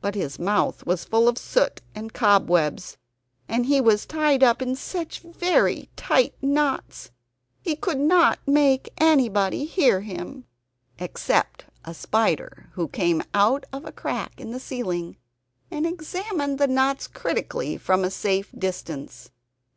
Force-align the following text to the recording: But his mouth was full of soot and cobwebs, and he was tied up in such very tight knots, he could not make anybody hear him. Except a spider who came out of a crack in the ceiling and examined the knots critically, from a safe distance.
But 0.00 0.14
his 0.14 0.38
mouth 0.38 0.86
was 0.86 1.04
full 1.04 1.26
of 1.26 1.36
soot 1.36 1.80
and 1.96 2.12
cobwebs, 2.12 2.96
and 3.48 3.66
he 3.66 3.80
was 3.80 4.06
tied 4.06 4.44
up 4.44 4.62
in 4.62 4.76
such 4.76 5.18
very 5.18 5.88
tight 5.96 6.32
knots, 6.40 7.10
he 7.60 7.74
could 7.74 7.98
not 7.98 8.38
make 8.46 8.90
anybody 8.98 9.64
hear 9.64 10.02
him. 10.02 10.44
Except 11.00 11.64
a 11.84 11.92
spider 11.92 12.68
who 12.74 12.86
came 12.86 13.24
out 13.34 13.64
of 13.72 13.84
a 13.84 13.90
crack 13.90 14.40
in 14.40 14.52
the 14.52 14.60
ceiling 14.60 15.16
and 15.72 15.88
examined 15.88 16.58
the 16.60 16.68
knots 16.68 17.08
critically, 17.08 17.76
from 17.76 18.04
a 18.04 18.12
safe 18.12 18.52
distance. 18.56 19.30